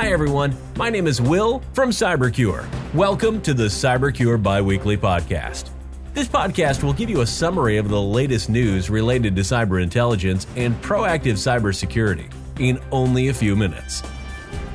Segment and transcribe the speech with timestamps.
[0.00, 0.56] Hi, everyone.
[0.76, 2.66] My name is Will from CyberCure.
[2.94, 5.68] Welcome to the CyberCure Biweekly Podcast.
[6.14, 10.46] This podcast will give you a summary of the latest news related to cyber intelligence
[10.56, 14.02] and proactive cybersecurity in only a few minutes.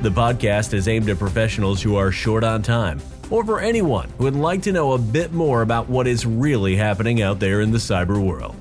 [0.00, 4.24] The podcast is aimed at professionals who are short on time, or for anyone who
[4.24, 7.72] would like to know a bit more about what is really happening out there in
[7.72, 8.54] the cyber world.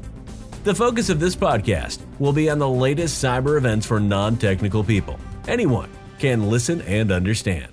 [0.64, 4.84] The focus of this podcast will be on the latest cyber events for non technical
[4.84, 5.20] people.
[5.48, 7.72] Anyone can listen and understand.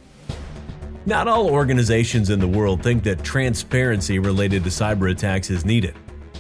[1.05, 5.97] Not all organizations in the world think that transparency related to cyber attacks is needed.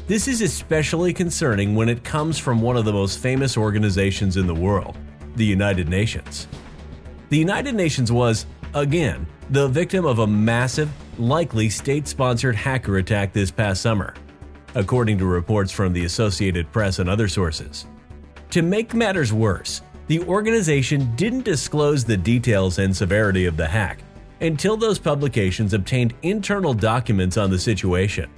[0.06, 4.46] This is especially concerning when it comes from one of the most famous organizations in
[4.46, 4.96] the world,
[5.36, 6.48] the United Nations.
[7.30, 13.32] The United Nations was, again, the victim of a massive, likely state sponsored hacker attack
[13.32, 14.14] this past summer,
[14.74, 17.86] according to reports from the Associated Press and other sources.
[18.50, 19.82] To make matters worse,
[20.12, 24.00] the organization didn't disclose the details and severity of the hack
[24.42, 28.28] until those publications obtained internal documents on the situation.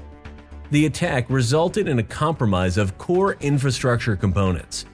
[0.71, 4.87] The attack resulted in a compromise of core infrastructure components.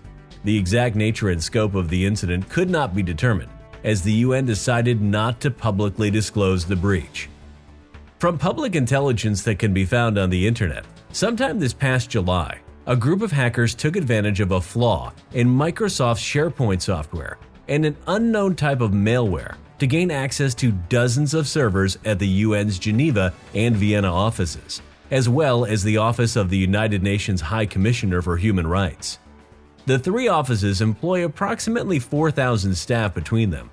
[0.45, 3.51] The exact nature and scope of the incident could not be determined,
[3.85, 7.29] as the UN decided not to publicly disclose the breach.
[8.19, 12.97] From public intelligence that can be found on the internet, sometime this past July, a
[12.97, 18.57] group of hackers took advantage of a flaw in Microsoft's SharePoint software and an unknown
[18.57, 23.77] type of malware to gain access to dozens of servers at the UN's Geneva and
[23.77, 28.67] Vienna offices, as well as the Office of the United Nations High Commissioner for Human
[28.67, 29.19] Rights.
[29.87, 33.71] The three offices employ approximately 4,000 staff between them.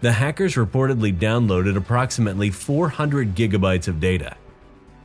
[0.00, 4.36] The hackers reportedly downloaded approximately 400 gigabytes of data,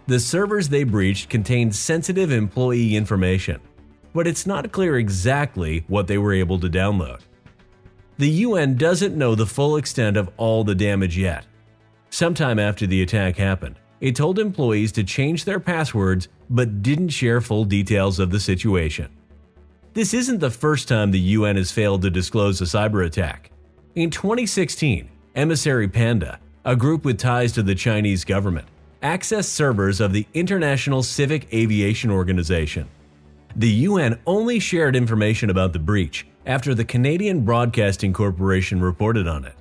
[0.08, 3.60] the servers they breached contained sensitive employee information,
[4.14, 7.20] but it's not clear exactly what they were able to download.
[8.18, 11.46] The UN doesn't know the full extent of all the damage yet.
[12.10, 17.42] Sometime after the attack happened, it told employees to change their passwords but didn't share
[17.42, 19.10] full details of the situation.
[19.94, 23.52] This isn't the first time the UN has failed to disclose a cyber attack.
[23.96, 28.68] In 2016, Emissary Panda, a group with ties to the Chinese government,
[29.08, 32.90] access servers of the International Civil Aviation Organization.
[33.56, 39.46] The UN only shared information about the breach after the Canadian Broadcasting Corporation reported on
[39.46, 39.56] it.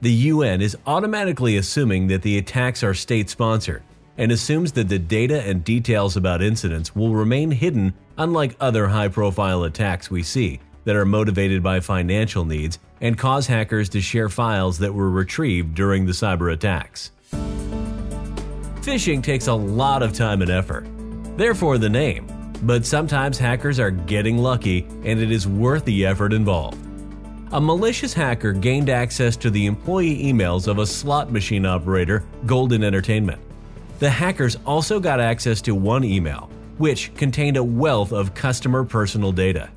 [0.00, 3.84] The UN is automatically assuming that the attacks are state sponsored
[4.18, 9.08] and assumes that the data and details about incidents will remain hidden, unlike other high
[9.08, 14.28] profile attacks we see that are motivated by financial needs and cause hackers to share
[14.28, 17.12] files that were retrieved during the cyber attacks.
[18.86, 20.86] Phishing takes a lot of time and effort,
[21.36, 22.24] therefore the name.
[22.62, 26.78] But sometimes hackers are getting lucky and it is worth the effort involved.
[27.50, 32.84] A malicious hacker gained access to the employee emails of a slot machine operator, Golden
[32.84, 33.40] Entertainment.
[33.98, 36.48] The hackers also got access to one email,
[36.78, 39.68] which contained a wealth of customer personal data.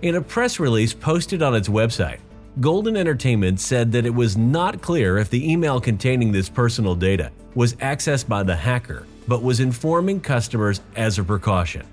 [0.00, 2.20] In a press release posted on its website,
[2.60, 7.32] Golden Entertainment said that it was not clear if the email containing this personal data
[7.54, 11.86] was accessed by the hacker, but was informing customers as a precaution.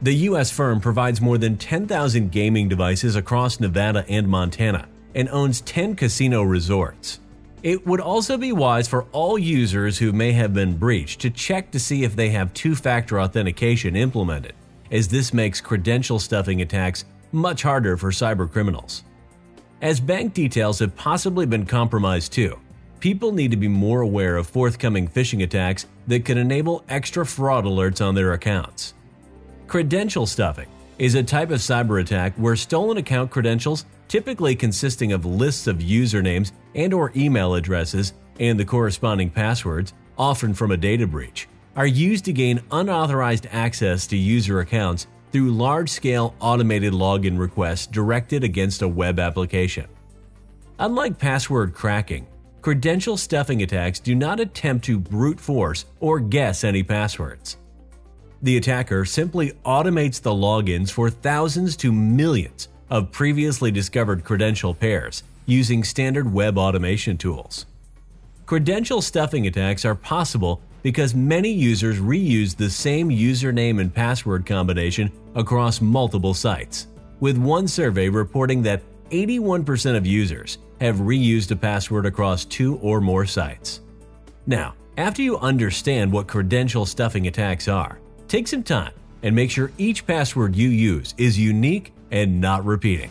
[0.00, 0.50] The U.S.
[0.50, 6.44] firm provides more than 10,000 gaming devices across Nevada and Montana and owns 10 casino
[6.44, 7.20] resorts.
[7.62, 11.70] It would also be wise for all users who may have been breached to check
[11.72, 14.54] to see if they have two factor authentication implemented,
[14.90, 19.02] as this makes credential stuffing attacks much harder for cybercriminals.
[19.82, 22.58] As bank details have possibly been compromised too,
[23.00, 27.64] people need to be more aware of forthcoming phishing attacks that could enable extra fraud
[27.64, 28.92] alerts on their accounts.
[29.68, 35.24] Credential stuffing is a type of cyber attack where stolen account credentials, typically consisting of
[35.24, 41.06] lists of usernames and or email addresses and the corresponding passwords, often from a data
[41.06, 47.86] breach, are used to gain unauthorized access to user accounts through large-scale automated login requests
[47.86, 49.86] directed against a web application.
[50.78, 52.26] Unlike password cracking,
[52.62, 57.56] Credential stuffing attacks do not attempt to brute force or guess any passwords.
[58.42, 65.22] The attacker simply automates the logins for thousands to millions of previously discovered credential pairs
[65.46, 67.64] using standard web automation tools.
[68.44, 75.10] Credential stuffing attacks are possible because many users reuse the same username and password combination
[75.34, 76.86] across multiple sites,
[77.20, 83.00] with one survey reporting that 81% of users have reused a password across two or
[83.00, 83.80] more sites.
[84.46, 87.98] Now, after you understand what credential stuffing attacks are,
[88.28, 88.92] take some time
[89.22, 93.10] and make sure each password you use is unique and not repeating.